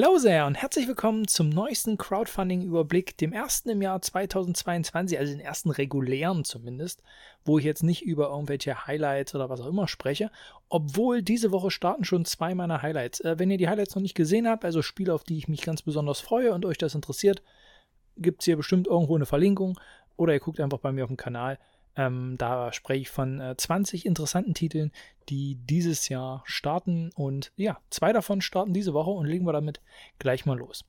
[0.00, 5.40] Hallo sehr und herzlich willkommen zum neuesten Crowdfunding-Überblick, dem ersten im Jahr 2022, also den
[5.40, 7.02] ersten regulären zumindest,
[7.44, 10.30] wo ich jetzt nicht über irgendwelche Highlights oder was auch immer spreche,
[10.68, 13.18] obwohl diese Woche starten schon zwei meiner Highlights.
[13.22, 15.62] Äh, wenn ihr die Highlights noch nicht gesehen habt, also Spiele, auf die ich mich
[15.62, 17.42] ganz besonders freue und euch das interessiert,
[18.16, 19.80] gibt es hier bestimmt irgendwo eine Verlinkung
[20.16, 21.58] oder ihr guckt einfach bei mir auf dem Kanal.
[21.96, 24.92] Ähm, da spreche ich von äh, 20 interessanten Titeln,
[25.28, 27.10] die dieses Jahr starten.
[27.14, 29.80] Und ja, zwei davon starten diese Woche und legen wir damit
[30.18, 30.84] gleich mal los.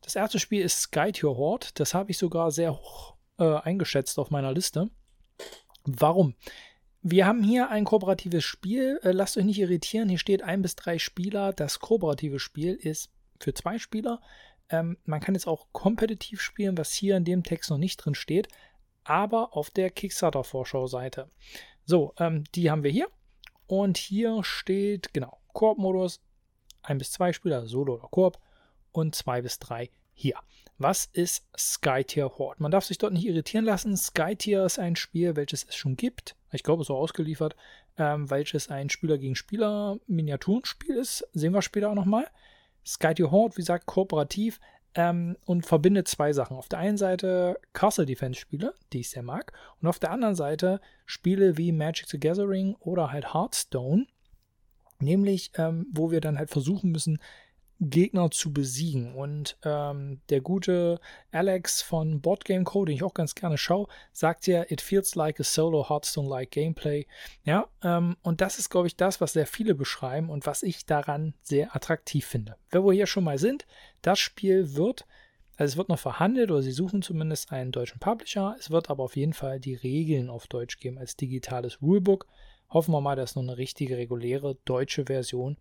[0.00, 1.68] Das erste Spiel ist Guide Your Horde.
[1.74, 4.90] Das habe ich sogar sehr hoch äh, eingeschätzt auf meiner Liste.
[5.84, 6.34] Warum?
[7.02, 9.00] Wir haben hier ein kooperatives Spiel.
[9.02, 10.08] Äh, lasst euch nicht irritieren.
[10.08, 11.52] Hier steht ein bis drei Spieler.
[11.52, 13.10] Das kooperative Spiel ist
[13.40, 14.20] für zwei Spieler.
[14.70, 18.14] Ähm, man kann jetzt auch kompetitiv spielen, was hier in dem Text noch nicht drin
[18.14, 18.48] steht
[19.04, 21.30] aber auf der Kickstarter-Vorschau-Seite.
[21.84, 23.08] So, ähm, die haben wir hier.
[23.66, 26.20] Und hier steht, genau, Koop-Modus,
[26.82, 28.38] 1 bis 2 Spieler, Solo oder Koop
[28.92, 30.36] und 2 bis 3 hier.
[30.78, 32.62] Was ist Skytier Horde?
[32.62, 33.96] Man darf sich dort nicht irritieren lassen.
[33.96, 36.36] Skytier ist ein Spiel, welches es schon gibt.
[36.50, 37.56] Ich glaube, auch ausgeliefert,
[37.98, 41.26] ähm, welches ein Spieler gegen Spieler Miniaturenspiel ist.
[41.32, 42.26] Sehen wir später auch nochmal.
[42.84, 44.58] Skytier Horde, wie gesagt, kooperativ
[44.94, 46.56] ähm, und verbindet zwei Sachen.
[46.56, 50.34] Auf der einen Seite Castle Defense Spiele, die ich sehr mag, und auf der anderen
[50.34, 54.06] Seite Spiele wie Magic the Gathering oder halt Hearthstone,
[54.98, 57.18] nämlich ähm, wo wir dann halt versuchen müssen,
[57.80, 59.14] Gegner zu besiegen.
[59.14, 61.00] Und ähm, der gute
[61.32, 65.40] Alex von Boardgame Code, den ich auch ganz gerne schaue, sagt ja, it feels like
[65.40, 67.06] a solo Hearthstone-like Gameplay.
[67.44, 70.86] Ja, ähm, und das ist, glaube ich, das, was sehr viele beschreiben und was ich
[70.86, 72.56] daran sehr attraktiv finde.
[72.70, 73.66] Wer wir hier schon mal sind,
[74.00, 75.06] das Spiel wird,
[75.56, 78.56] also es wird noch verhandelt oder sie suchen zumindest einen deutschen Publisher.
[78.58, 82.26] Es wird aber auf jeden Fall die Regeln auf Deutsch geben als digitales Rulebook.
[82.70, 85.58] Hoffen wir mal, dass nur eine richtige, reguläre deutsche Version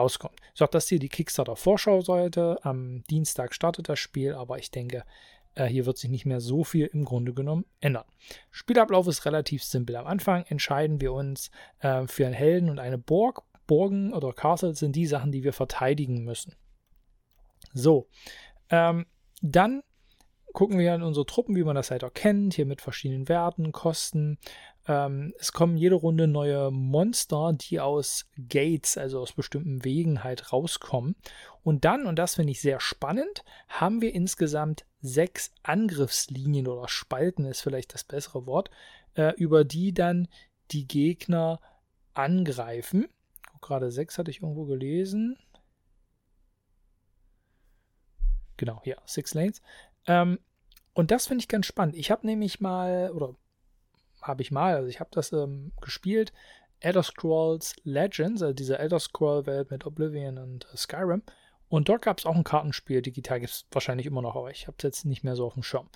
[0.00, 0.40] rauskommt.
[0.54, 2.58] So, das hier die Kickstarter-Vorschau-Seite.
[2.62, 5.04] Am Dienstag startet das Spiel, aber ich denke,
[5.54, 8.04] äh, hier wird sich nicht mehr so viel im Grunde genommen ändern.
[8.50, 9.96] Spielablauf ist relativ simpel.
[9.96, 11.50] Am Anfang entscheiden wir uns
[11.80, 13.42] äh, für einen Helden und eine Burg.
[13.66, 16.56] Burgen oder Castle sind die Sachen, die wir verteidigen müssen.
[17.72, 18.08] So,
[18.68, 19.06] ähm,
[19.42, 19.82] dann
[20.52, 23.70] gucken wir in unsere Truppen, wie man das halt auch kennt, hier mit verschiedenen Werten,
[23.70, 24.38] Kosten.
[24.90, 30.52] Ähm, es kommen jede Runde neue Monster, die aus Gates, also aus bestimmten Wegen halt
[30.52, 31.14] rauskommen.
[31.62, 37.44] Und dann, und das finde ich sehr spannend, haben wir insgesamt sechs Angriffslinien oder Spalten
[37.44, 38.68] ist vielleicht das bessere Wort,
[39.14, 40.26] äh, über die dann
[40.72, 41.60] die Gegner
[42.12, 43.06] angreifen.
[43.60, 45.38] Gerade sechs hatte ich irgendwo gelesen.
[48.56, 49.62] Genau, hier, Six Lanes.
[50.06, 50.40] Ähm,
[50.94, 51.94] und das finde ich ganz spannend.
[51.94, 53.36] Ich habe nämlich mal, oder
[54.22, 56.32] habe ich mal, also ich habe das ähm, gespielt,
[56.80, 61.22] Elder Scrolls Legends, also diese Elder Scroll-Welt mit Oblivion und äh, Skyrim.
[61.68, 64.66] Und dort gab es auch ein Kartenspiel, digital gibt es wahrscheinlich immer noch, aber ich
[64.66, 65.88] habe es jetzt nicht mehr so auf dem Schirm.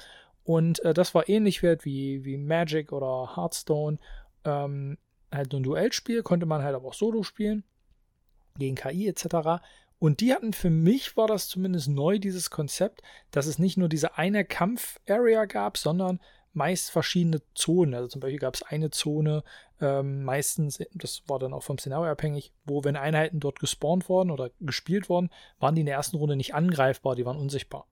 [0.45, 3.99] Und äh, das war ähnlich wert wie, wie Magic oder Hearthstone.
[4.45, 4.99] Ähm,
[5.33, 7.65] halt ein Duellspiel, konnte man halt aber auch Solo spielen,
[8.57, 9.63] gegen KI etc.
[9.99, 13.89] Und die hatten für mich, war das zumindest neu, dieses Konzept, dass es nicht nur
[13.89, 16.21] diese eine Kampf-Area gab, sondern
[16.55, 17.95] meist verschiedene Zonen.
[17.95, 19.43] Also zum Beispiel gab es eine Zone,
[19.81, 24.31] ähm, meistens, das war dann auch vom Szenario abhängig, wo, wenn Einheiten dort gespawnt worden
[24.31, 27.87] oder gespielt worden, waren die in der ersten Runde nicht angreifbar, die waren unsichtbar.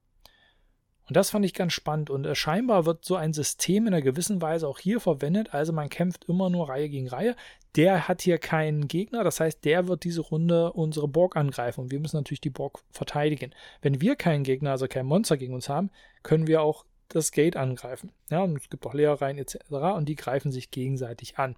[1.08, 2.10] Und das fand ich ganz spannend.
[2.10, 5.52] Und äh, scheinbar wird so ein System in einer gewissen Weise auch hier verwendet.
[5.52, 7.36] Also man kämpft immer nur Reihe gegen Reihe.
[7.74, 9.24] Der hat hier keinen Gegner.
[9.24, 11.80] Das heißt, der wird diese Runde unsere Borg angreifen.
[11.80, 13.52] Und wir müssen natürlich die Borg verteidigen.
[13.80, 15.90] Wenn wir keinen Gegner, also kein Monster gegen uns haben,
[16.22, 18.12] können wir auch das Gate angreifen.
[18.30, 19.70] Ja, und es gibt auch Leerereien etc.
[19.70, 21.56] Und die greifen sich gegenseitig an.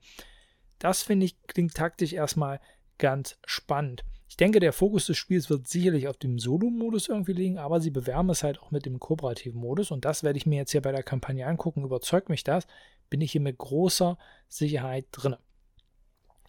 [0.78, 2.60] Das finde ich klingt taktisch erstmal
[2.98, 4.04] ganz spannend.
[4.28, 7.90] Ich denke, der Fokus des Spiels wird sicherlich auf dem Solo-Modus irgendwie liegen, aber sie
[7.90, 10.82] bewerben es halt auch mit dem kooperativen Modus und das werde ich mir jetzt hier
[10.82, 11.84] bei der Kampagne angucken.
[11.84, 12.66] Überzeugt mich das,
[13.10, 15.36] bin ich hier mit großer Sicherheit drin.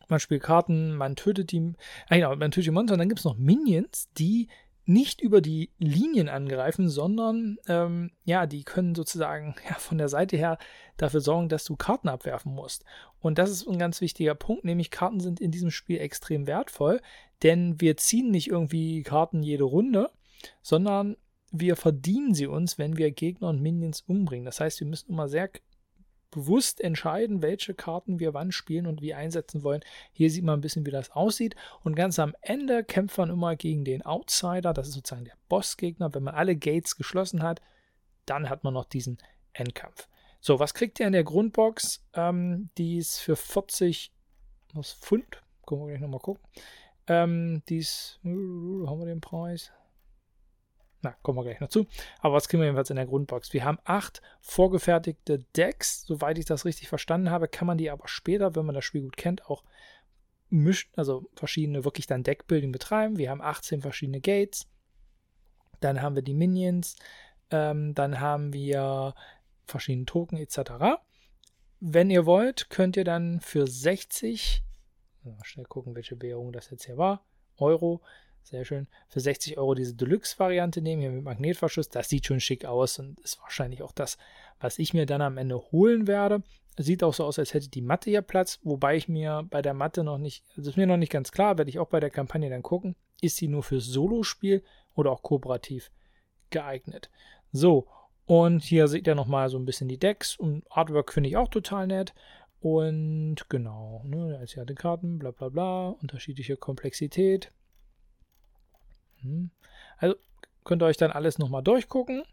[0.08, 1.74] Man spielt Karten, man tötet die,
[2.10, 4.48] ah, genau, man tötet die Monster und dann gibt es noch Minions, die
[4.86, 10.38] nicht über die Linien angreifen, sondern ähm, ja, die können sozusagen ja, von der Seite
[10.38, 10.58] her
[10.98, 12.86] dafür sorgen, dass du Karten abwerfen musst.
[13.20, 17.02] Und das ist ein ganz wichtiger Punkt, nämlich Karten sind in diesem Spiel extrem wertvoll,
[17.44, 20.12] denn wir ziehen nicht irgendwie Karten jede Runde,
[20.62, 21.18] sondern
[21.52, 24.46] wir verdienen sie uns, wenn wir Gegner und Minions umbringen.
[24.46, 25.50] Das heißt, wir müssen immer sehr
[26.36, 29.82] bewusst entscheiden, welche Karten wir wann spielen und wie einsetzen wollen.
[30.12, 31.56] Hier sieht man ein bisschen, wie das aussieht.
[31.84, 34.74] Und ganz am Ende kämpft man immer gegen den Outsider.
[34.74, 36.14] Das ist sozusagen der Bossgegner.
[36.14, 37.62] Wenn man alle Gates geschlossen hat,
[38.26, 39.18] dann hat man noch diesen
[39.54, 40.10] Endkampf.
[40.42, 42.04] So, was kriegt ihr in der Grundbox?
[42.14, 44.12] Ähm, die ist für 40
[44.74, 45.42] was, Pfund.
[45.66, 46.44] Gucken wir gleich nochmal gucken.
[47.08, 49.72] Ähm, die ist, haben wir den Preis?
[51.06, 51.86] Na, kommen wir gleich noch zu.
[52.20, 53.54] Aber was kriegen wir jedenfalls in der Grundbox?
[53.54, 56.04] Wir haben acht vorgefertigte Decks.
[56.08, 59.04] Soweit ich das richtig verstanden habe, kann man die aber später, wenn man das Spiel
[59.04, 59.64] gut kennt, auch
[60.50, 63.20] mischen, also verschiedene wirklich dann Deckbuilding betreiben.
[63.20, 64.68] Wir haben 18 verschiedene Gates.
[65.80, 66.96] Dann haben wir die Minions.
[67.52, 69.14] Ähm, dann haben wir
[69.68, 71.04] verschiedene Token etc.
[71.82, 74.64] Wenn ihr wollt, könnt ihr dann für 60,
[75.24, 77.24] mal schnell gucken, welche Währung das jetzt hier war,
[77.58, 78.02] Euro,
[78.46, 81.90] sehr schön, für 60 Euro diese Deluxe-Variante nehmen, hier mit Magnetverschluss.
[81.90, 84.18] Das sieht schon schick aus und ist wahrscheinlich auch das,
[84.60, 86.44] was ich mir dann am Ende holen werde.
[86.78, 89.74] Sieht auch so aus, als hätte die Matte hier Platz, wobei ich mir bei der
[89.74, 92.10] Matte noch nicht, also ist mir noch nicht ganz klar, werde ich auch bei der
[92.10, 94.64] Kampagne dann gucken, ist sie nur für Solo-Spiel
[94.94, 95.92] oder auch kooperativ
[96.50, 97.10] geeignet.
[97.52, 97.88] So,
[98.26, 101.48] und hier seht ihr nochmal so ein bisschen die Decks und Artwork finde ich auch
[101.48, 102.14] total nett.
[102.60, 107.52] Und genau, ne, ja die Karten, bla bla bla, unterschiedliche Komplexität.
[109.26, 109.52] Hm.
[109.98, 110.16] Also
[110.64, 112.24] könnt ihr euch dann alles nochmal durchgucken.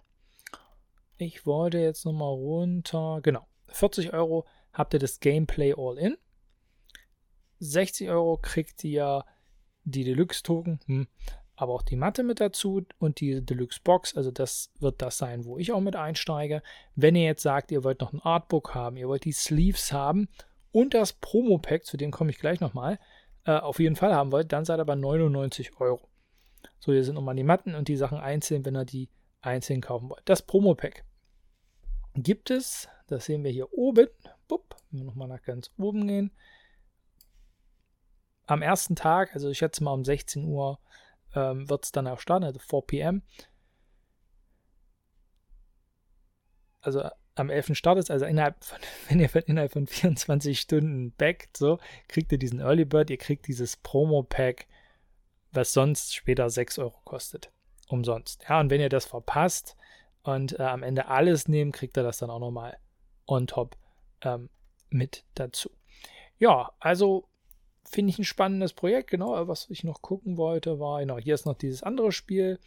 [1.19, 6.17] Ich wollte jetzt nochmal runter, genau, 40 Euro habt ihr das Gameplay All-In.
[7.61, 9.25] 60 Euro kriegt ihr
[9.85, 10.81] die Deluxe-Token.
[10.87, 11.07] Hm
[11.63, 14.17] aber auch die Matte mit dazu und die Deluxe Box.
[14.17, 16.61] Also das wird das sein, wo ich auch mit einsteige.
[16.97, 20.29] Wenn ihr jetzt sagt, ihr wollt noch ein Artbook haben, ihr wollt die Sleeves haben
[20.73, 22.99] und das Promo-Pack, zu dem komme ich gleich nochmal,
[23.45, 26.09] äh, auf jeden Fall haben wollt, dann seid ihr bei 99 Euro.
[26.79, 29.09] So, hier sind nochmal die Matten und die Sachen einzeln, wenn ihr die
[29.41, 30.23] einzeln kaufen wollt.
[30.25, 31.05] Das Promo-Pack
[32.15, 34.09] gibt es, das sehen wir hier oben.
[34.49, 36.31] Bup, wenn wir nochmal nach ganz oben gehen.
[38.47, 40.79] Am ersten Tag, also ich schätze mal um 16 Uhr,
[41.35, 43.23] ähm, wird es dann auch starten, also 4 p.m.
[46.81, 47.77] Also am 11.
[47.77, 52.39] startet es, also innerhalb von, wenn ihr innerhalb von 24 Stunden backt, so, kriegt ihr
[52.39, 54.67] diesen Early Bird, ihr kriegt dieses Promo-Pack,
[55.53, 57.51] was sonst später 6 Euro kostet.
[57.89, 58.45] Umsonst.
[58.49, 59.77] Ja, und wenn ihr das verpasst
[60.23, 62.79] und äh, am Ende alles nehmt, kriegt ihr das dann auch nochmal
[63.27, 63.77] on top
[64.23, 64.49] ähm,
[64.89, 65.71] mit dazu.
[66.39, 67.29] Ja, also
[67.85, 69.11] finde ich ein spannendes Projekt.
[69.11, 72.59] Genau, was ich noch gucken wollte, war, genau, hier ist noch dieses andere Spiel,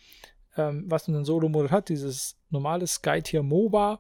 [0.57, 3.99] ähm, was einen Solo-Modus hat, dieses normale Skytier MOBA.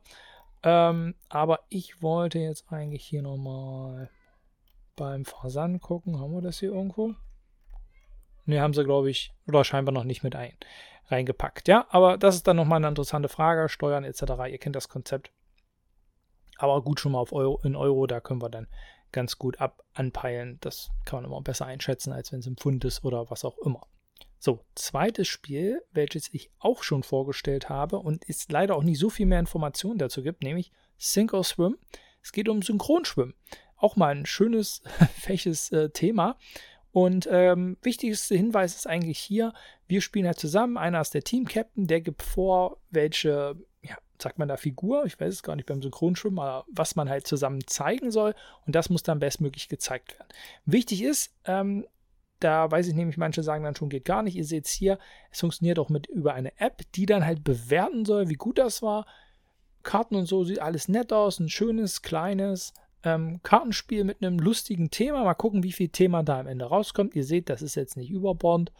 [0.63, 4.09] Ähm, aber ich wollte jetzt eigentlich hier nochmal
[4.95, 6.19] beim Versand gucken.
[6.19, 7.15] Haben wir das hier irgendwo?
[8.45, 10.53] Ne, haben sie, glaube ich, oder scheinbar noch nicht mit ein,
[11.07, 11.67] reingepackt.
[11.67, 13.69] Ja, aber das ist dann nochmal eine interessante Frage.
[13.69, 14.21] Steuern etc.
[14.49, 15.31] Ihr kennt das Konzept.
[16.57, 18.67] Aber gut, schon mal auf Euro, in Euro, da können wir dann
[19.11, 20.57] ganz gut ab anpeilen.
[20.61, 23.57] Das kann man immer besser einschätzen, als wenn es im Pfund ist oder was auch
[23.59, 23.87] immer.
[24.39, 29.09] So, zweites Spiel, welches ich auch schon vorgestellt habe und es leider auch nicht so
[29.09, 31.77] viel mehr Informationen dazu gibt, nämlich Sink or Swim.
[32.21, 33.33] Es geht um Synchronschwimmen.
[33.77, 34.81] Auch mal ein schönes,
[35.15, 36.37] fäches äh, Thema.
[36.95, 39.51] Und ähm, wichtigster Hinweis ist eigentlich hier,
[39.85, 40.77] wir spielen halt zusammen.
[40.77, 45.33] Einer ist der Team-Captain, der gibt vor, welche ja, sagt man da Figur, ich weiß
[45.33, 48.33] es gar nicht beim Synchronschwimmen, aber was man halt zusammen zeigen soll
[48.65, 50.29] und das muss dann bestmöglich gezeigt werden.
[50.65, 51.85] Wichtig ist, ähm,
[52.39, 54.37] da weiß ich nämlich, manche sagen dann schon, geht gar nicht.
[54.37, 54.97] Ihr seht es hier,
[55.31, 58.81] es funktioniert auch mit über eine App, die dann halt bewerten soll, wie gut das
[58.81, 59.05] war.
[59.83, 62.73] Karten und so sieht alles nett aus, ein schönes, kleines
[63.05, 65.23] ähm, Kartenspiel mit einem lustigen Thema.
[65.23, 67.15] Mal gucken, wie viel Thema da am Ende rauskommt.
[67.15, 68.71] Ihr seht, das ist jetzt nicht überbordend.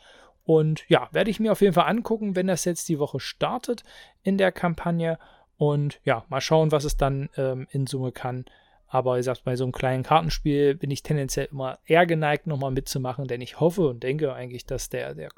[0.43, 3.83] Und ja, werde ich mir auf jeden Fall angucken, wenn das jetzt die Woche startet
[4.23, 5.17] in der Kampagne.
[5.57, 8.45] Und ja, mal schauen, was es dann ähm, in Summe kann.
[8.87, 12.71] Aber wie gesagt, bei so einem kleinen Kartenspiel bin ich tendenziell immer eher geneigt, nochmal
[12.71, 15.29] mitzumachen, denn ich hoffe und denke eigentlich, dass der, der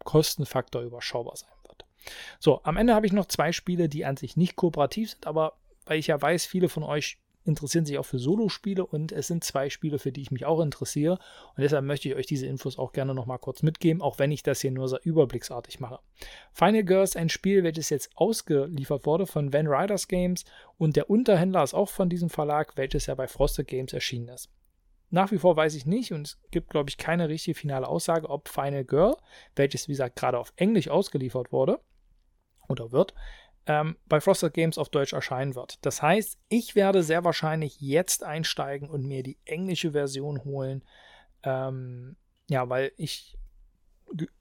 [0.00, 1.84] Kostenfaktor überschaubar sein wird.
[2.38, 5.54] So, am Ende habe ich noch zwei Spiele, die an sich nicht kooperativ sind, aber
[5.86, 9.44] weil ich ja weiß, viele von euch interessieren sich auch für Solo-Spiele und es sind
[9.44, 11.18] zwei Spiele, für die ich mich auch interessiere.
[11.56, 14.42] Und deshalb möchte ich euch diese Infos auch gerne nochmal kurz mitgeben, auch wenn ich
[14.42, 16.00] das hier nur so überblicksartig mache.
[16.52, 20.44] Final Girls, ein Spiel, welches jetzt ausgeliefert wurde von Van Riders Games
[20.78, 24.50] und der Unterhändler ist auch von diesem Verlag, welches ja bei Frosted Games erschienen ist.
[25.10, 28.28] Nach wie vor weiß ich nicht und es gibt, glaube ich, keine richtige finale Aussage,
[28.28, 29.16] ob Final Girl,
[29.54, 31.80] welches, wie gesagt, gerade auf Englisch ausgeliefert wurde
[32.68, 33.14] oder wird,
[33.66, 35.84] ähm, bei Frosted Games auf Deutsch erscheinen wird.
[35.84, 40.84] Das heißt, ich werde sehr wahrscheinlich jetzt einsteigen und mir die englische Version holen.
[41.42, 42.16] Ähm,
[42.48, 43.36] ja, weil ich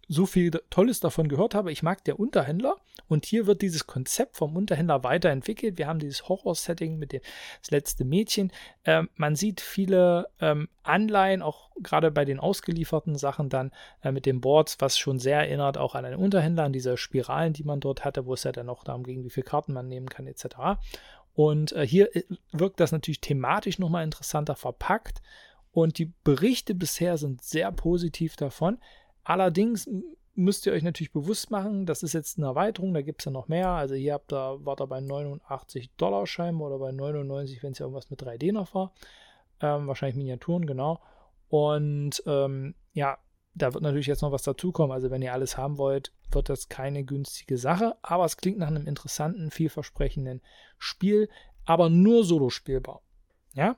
[0.08, 1.72] so viel Tolles davon gehört habe.
[1.72, 2.76] Ich mag der Unterhändler
[3.08, 5.78] und hier wird dieses Konzept vom Unterhändler weiterentwickelt.
[5.78, 7.22] Wir haben dieses Horror-Setting mit dem
[7.62, 8.52] das letzte Mädchen.
[8.84, 13.72] Ähm, man sieht viele ähm, Anleihen, auch gerade bei den ausgelieferten Sachen dann
[14.04, 17.54] äh, mit den Boards, was schon sehr erinnert auch an einen Unterhändler, an diese Spiralen,
[17.54, 19.88] die man dort hatte, wo es ja dann auch darum ging, wie viele Karten man
[19.88, 20.46] nehmen kann etc.
[21.34, 25.22] Und äh, hier äh, wirkt das natürlich thematisch nochmal interessanter verpackt
[25.76, 28.78] und die Berichte bisher sind sehr positiv davon.
[29.26, 29.90] Allerdings
[30.36, 33.32] müsst ihr euch natürlich bewusst machen, das ist jetzt eine Erweiterung, da gibt es ja
[33.32, 33.70] noch mehr.
[33.70, 37.80] Also hier habt ihr, wart ihr bei 89 Dollar scheinbar oder bei 99, wenn es
[37.80, 38.94] ja irgendwas mit 3D noch war.
[39.62, 41.02] Ähm, wahrscheinlich Miniaturen, genau.
[41.50, 43.18] Und ähm, ja,
[43.56, 44.92] da wird natürlich jetzt noch was dazukommen.
[44.92, 47.96] Also wenn ihr alles haben wollt, wird das keine günstige Sache.
[48.02, 50.42] Aber es klingt nach einem interessanten, vielversprechenden
[50.78, 51.30] Spiel,
[51.66, 53.02] aber nur solo spielbar.
[53.54, 53.78] Ja,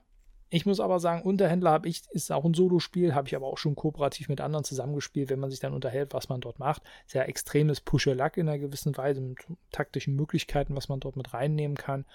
[0.50, 3.58] ich muss aber sagen, Unterhändler habe ich, ist auch ein Solo-Spiel, habe ich aber auch
[3.58, 6.84] schon kooperativ mit anderen zusammengespielt, wenn man sich dann unterhält, was man dort macht.
[7.06, 9.40] Sehr extremes Push-Luck in einer gewissen Weise mit
[9.72, 12.06] taktischen Möglichkeiten, was man dort mit reinnehmen kann.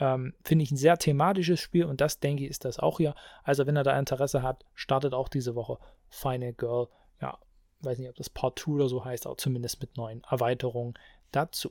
[0.00, 3.14] Ähm, Finde ich ein sehr thematisches Spiel und das, denke ich, ist das auch hier.
[3.44, 5.78] Also, wenn ihr da Interesse habt, startet auch diese Woche
[6.08, 6.88] Final Girl.
[7.20, 7.38] Ja,
[7.80, 10.94] weiß nicht, ob das Part 2 oder so heißt, aber zumindest mit neuen Erweiterungen
[11.30, 11.70] dazu.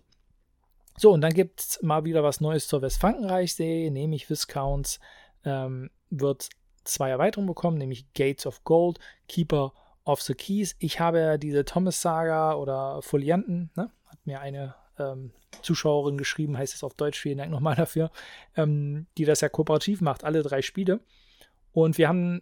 [0.97, 5.01] So, und dann gibt es mal wieder was Neues zur Westfrankenreich-Serie, nämlich Viscounts
[5.43, 6.49] ähm, wird
[6.83, 10.75] zwei Erweiterungen bekommen, nämlich Gates of Gold, Keeper of the Keys.
[10.79, 13.91] Ich habe diese Thomas-Saga oder Folianten, ne?
[14.05, 15.31] hat mir eine ähm,
[15.61, 18.11] Zuschauerin geschrieben, heißt es auf Deutsch, vielen Dank nochmal dafür,
[18.55, 20.99] ähm, die das ja kooperativ macht, alle drei Spiele.
[21.71, 22.41] Und wir haben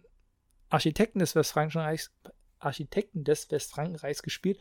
[0.68, 2.12] Architekten des Westfrankenreichs,
[2.58, 4.58] Architekten des Westfrankenreichs gespielt.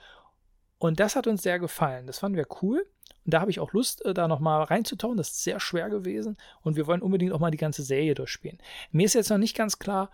[0.84, 2.08] Und das hat uns sehr gefallen.
[2.08, 2.86] Das fanden wir cool.
[3.24, 5.16] Und da habe ich auch Lust, äh, da nochmal reinzutauchen.
[5.16, 6.36] Das ist sehr schwer gewesen.
[6.62, 8.58] Und wir wollen unbedingt auch mal die ganze Serie durchspielen.
[8.92, 10.10] Mir ist jetzt noch nicht ganz klar,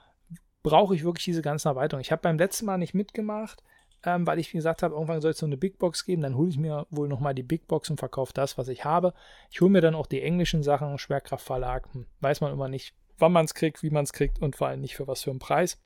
[0.62, 2.04] brauche ich wirklich diese ganzen Erweiterungen.
[2.04, 3.64] Ich habe beim letzten Mal nicht mitgemacht,
[4.04, 6.22] ähm, weil ich gesagt habe, irgendwann soll es so eine Big Box geben.
[6.22, 9.16] Dann hole ich mir wohl nochmal die Big Box und verkaufe das, was ich habe.
[9.50, 11.92] Ich hole mir dann auch die englischen Sachen, Schwerkraftverlag.
[11.94, 14.68] Hm, weiß man immer nicht, wann man es kriegt, wie man es kriegt und vor
[14.68, 15.82] allem nicht für was für einen Preis.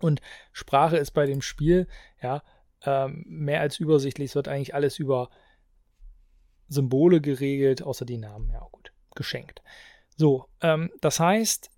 [0.00, 0.20] Und
[0.52, 1.86] Sprache ist bei dem Spiel,
[2.20, 2.42] ja,
[2.84, 4.30] ähm, mehr als übersichtlich.
[4.30, 5.30] Es wird eigentlich alles über
[6.68, 9.62] Symbole geregelt, außer die Namen, ja gut, geschenkt.
[10.16, 11.70] So, ähm, das heißt,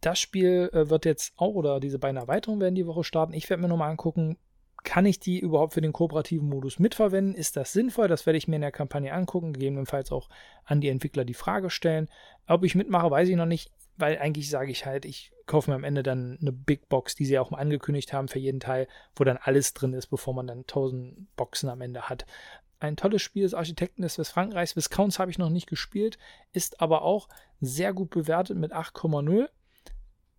[0.00, 3.32] das Spiel äh, wird jetzt auch, oder diese beiden Erweiterungen werden die Woche starten.
[3.32, 4.36] Ich werde mir nochmal angucken,
[4.84, 7.34] kann ich die überhaupt für den kooperativen Modus mitverwenden?
[7.34, 8.06] Ist das sinnvoll?
[8.06, 10.28] Das werde ich mir in der Kampagne angucken, gegebenenfalls auch
[10.64, 12.08] an die Entwickler die Frage stellen.
[12.46, 15.76] Ob ich mitmache, weiß ich noch nicht, weil eigentlich sage ich halt, ich kaufe mir
[15.76, 18.88] am Ende dann eine Big Box, die sie auch mal angekündigt haben für jeden Teil,
[19.14, 22.24] wo dann alles drin ist, bevor man dann 1000 Boxen am Ende hat
[22.84, 24.76] ein tolles Spiel des Architekten des Westfrankreichs.
[24.76, 26.18] Viscounts habe ich noch nicht gespielt,
[26.52, 27.28] ist aber auch
[27.60, 29.48] sehr gut bewertet mit 8,0.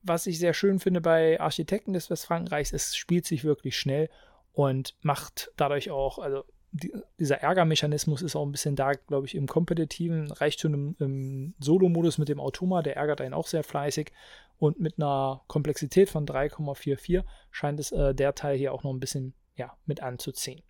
[0.03, 4.09] Was ich sehr schön finde bei Architekten des Westfrankreichs, es spielt sich wirklich schnell
[4.53, 9.35] und macht dadurch auch, also die, dieser Ärgermechanismus ist auch ein bisschen da, glaube ich,
[9.35, 10.31] im Kompetitiven.
[10.31, 14.11] Reicht schon im, im Solo-Modus mit dem Automa, der ärgert einen auch sehr fleißig.
[14.57, 18.99] Und mit einer Komplexität von 3,44 scheint es äh, der Teil hier auch noch ein
[18.99, 20.61] bisschen ja, mit anzuziehen.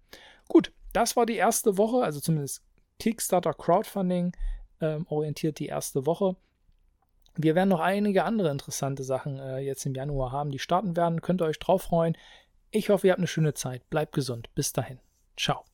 [0.47, 2.63] Gut, das war die erste Woche, also zumindest
[2.99, 4.35] Kickstarter Crowdfunding
[4.81, 6.35] ähm, orientiert die erste Woche.
[7.35, 11.21] Wir werden noch einige andere interessante Sachen äh, jetzt im Januar haben, die starten werden.
[11.21, 12.15] Könnt ihr euch drauf freuen.
[12.71, 13.89] Ich hoffe, ihr habt eine schöne Zeit.
[13.89, 14.53] Bleibt gesund.
[14.55, 14.99] Bis dahin.
[15.35, 15.65] Ciao.